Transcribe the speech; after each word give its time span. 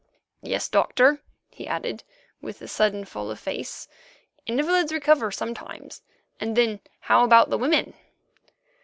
"Yes, 0.41 0.67
Doctor; 0.67 1.21
but," 1.51 1.55
he 1.57 1.67
added, 1.67 2.03
with 2.41 2.59
a 2.63 2.67
sudden 2.67 3.05
fall 3.05 3.29
of 3.29 3.39
face, 3.39 3.87
"invalids 4.47 4.91
recover 4.91 5.29
sometimes, 5.29 6.01
and 6.39 6.57
then 6.57 6.79
how 7.01 7.23
about 7.23 7.51
the 7.51 7.57
women." 7.59 7.93